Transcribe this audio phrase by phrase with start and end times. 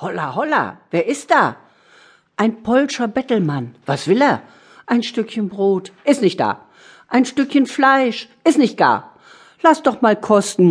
[0.00, 1.56] Holla, holla, wer ist da?
[2.36, 3.74] Ein polscher Bettelmann.
[3.84, 4.42] Was will er?
[4.86, 5.90] Ein Stückchen Brot.
[6.04, 6.66] Ist nicht da.
[7.08, 8.28] Ein Stückchen Fleisch.
[8.44, 9.16] Ist nicht gar.
[9.60, 10.70] Lass doch mal kosten.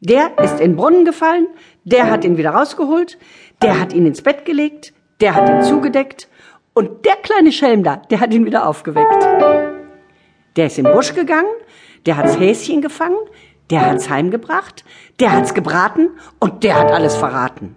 [0.00, 1.48] Der ist in den Brunnen gefallen,
[1.84, 3.18] der hat ihn wieder rausgeholt,
[3.60, 6.28] der hat ihn ins Bett gelegt, der hat ihn zugedeckt
[6.72, 9.22] und der kleine Schelm da, der hat ihn wieder aufgeweckt.
[10.56, 11.54] Der ist im Busch gegangen,
[12.06, 13.18] der hat's Häschen gefangen,
[13.70, 14.84] der hat's heimgebracht,
[15.20, 17.76] der hat's gebraten und der hat alles verraten.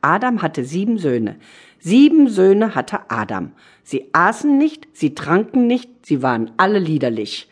[0.00, 1.36] Adam hatte sieben Söhne.
[1.78, 3.52] Sieben Söhne hatte Adam.
[3.82, 7.50] Sie aßen nicht, sie tranken nicht, sie waren alle liederlich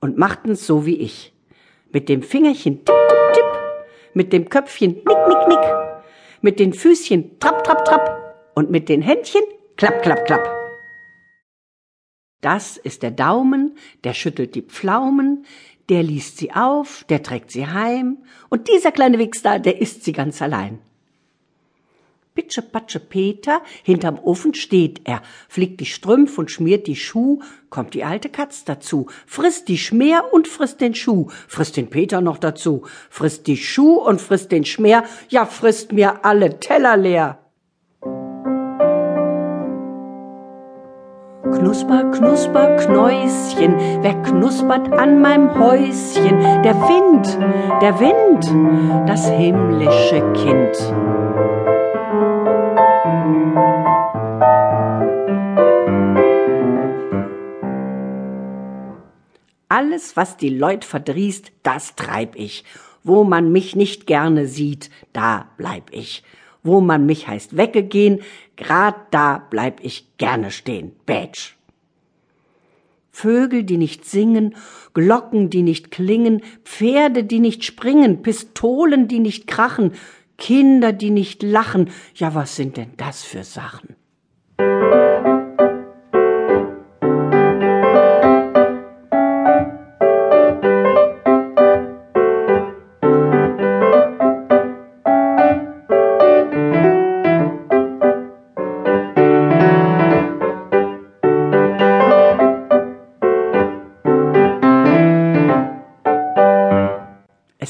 [0.00, 1.32] und machten's so wie ich.
[1.92, 3.44] Mit dem Fingerchen tipp, tipp, tipp,
[4.14, 5.60] mit dem Köpfchen nick, nick, nick,
[6.40, 9.42] mit den Füßchen trapp, trapp, trapp und mit den Händchen
[9.76, 10.48] klapp, klapp, klapp.
[12.40, 15.44] Das ist der Daumen, der schüttelt die Pflaumen,
[15.90, 18.18] der liest sie auf, der trägt sie heim,
[18.48, 20.78] und dieser kleine Wichs da, der isst sie ganz allein.
[22.32, 27.92] Pitsche Patsche Peter, hinterm Ofen steht er, flickt die Strümpf und schmiert die Schuh, kommt
[27.92, 32.38] die alte Katz dazu, frisst die Schmer und frisst den Schuh, frisst den Peter noch
[32.38, 37.49] dazu, frisst die Schuh und frisst den Schmer, ja frisst mir alle Teller leer.
[41.60, 46.40] Knusper, knusper, Knäuschen, wer knuspert an meinem Häuschen?
[46.64, 47.38] Der Wind,
[47.82, 50.74] der Wind, das himmlische Kind.
[59.68, 62.64] Alles, was die Leut verdrießt, das treib ich.
[63.04, 66.24] Wo man mich nicht gerne sieht, da bleib ich.
[66.62, 68.20] Wo man mich heißt weggegehen,
[68.56, 70.92] grad da bleib ich gerne stehen.
[71.06, 71.56] Bätsch.
[73.10, 74.54] Vögel, die nicht singen,
[74.94, 79.92] Glocken, die nicht klingen, Pferde, die nicht springen, Pistolen, die nicht krachen,
[80.38, 81.90] Kinder, die nicht lachen.
[82.14, 83.96] Ja, was sind denn das für Sachen?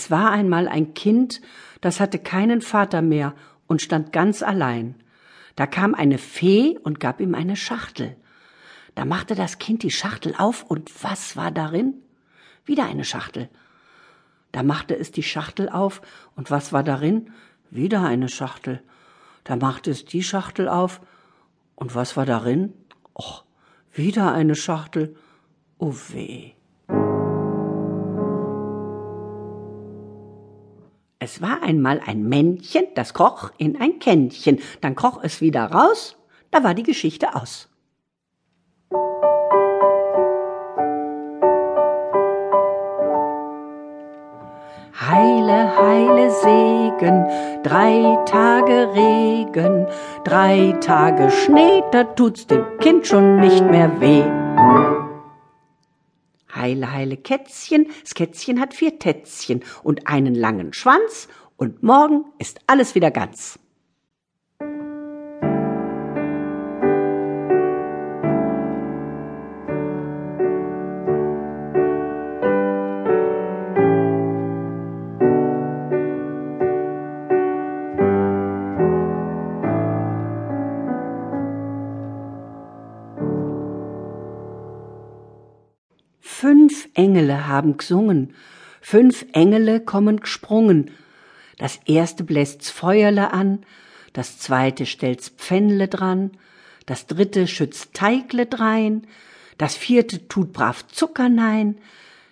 [0.00, 1.43] Es war einmal ein Kind,
[1.83, 3.34] das hatte keinen Vater mehr
[3.66, 4.94] und stand ganz allein.
[5.56, 8.16] Da kam eine Fee und gab ihm eine Schachtel.
[8.94, 11.97] Da machte das Kind die Schachtel auf und was war darin?
[12.65, 13.50] Wieder eine Schachtel.
[14.53, 16.00] Da machte es die Schachtel auf
[16.34, 17.34] und was war darin?
[17.69, 18.82] Wieder eine Schachtel.
[19.44, 21.03] Da machte es die Schachtel auf
[21.75, 22.72] und was war darin?
[23.12, 23.44] Och,
[23.93, 25.15] wieder eine Schachtel.
[25.77, 26.53] Oh weh.
[31.22, 36.16] Es war einmal ein Männchen, das kroch in ein Kännchen, dann kroch es wieder raus,
[36.50, 37.69] da war die Geschichte aus.
[44.98, 47.26] Heile, heile Segen,
[47.64, 49.87] drei Tage Regen,
[50.25, 55.00] drei Tage Schnee, da tut's dem Kind schon nicht mehr weh.
[56.60, 61.28] Heile, heile Kätzchen, das Kätzchen hat vier Tätzchen und einen langen Schwanz,
[61.60, 63.59] und morgen ist alles wieder ganz.
[86.41, 88.33] Fünf Engele haben gesungen,
[88.81, 90.91] fünf Engele kommen gesprungen.
[91.59, 93.67] Das erste bläst's Feuerle an,
[94.15, 96.31] das zweite stellt's Pfännle dran,
[96.87, 99.06] das dritte schützt Teigle drein,
[99.59, 101.77] das vierte tut brav Zucker nein,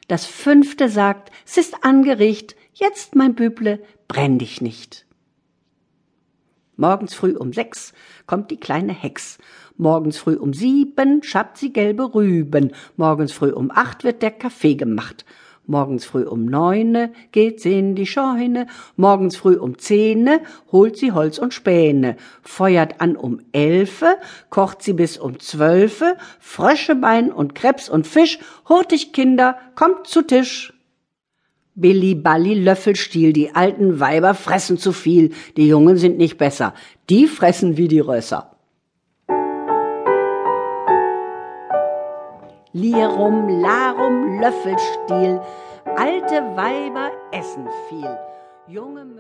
[0.07, 5.05] das fünfte sagt, s ist angericht, jetzt mein Büble, brenn dich nicht.
[6.77, 7.93] Morgens früh um sechs
[8.27, 9.37] kommt die kleine Hex.
[9.81, 12.73] Morgens früh um sieben schabt sie gelbe Rüben.
[12.97, 15.25] Morgens früh um acht wird der Kaffee gemacht.
[15.67, 18.67] Morgens früh um neune geht sie in die Scheune.
[18.97, 20.41] Morgens früh um zehne
[20.73, 22.17] holt sie Holz und Späne.
[22.43, 24.17] Feuert an um elfe,
[24.51, 26.17] kocht sie bis um zwölfe.
[26.41, 28.41] Fröschebein und Krebs und Fisch.
[28.69, 30.73] Hurtig, Kinder, kommt zu Tisch.
[31.77, 36.75] Billy Balli Löffelstiel, die alten Weiber fressen zu viel, die Jungen sind nicht besser,
[37.09, 38.58] die fressen wie die Rösser.
[42.81, 45.41] Lirum, Larum, Löffelstiel,
[45.97, 48.19] alte Weiber essen viel,
[48.69, 49.19] Junge müssen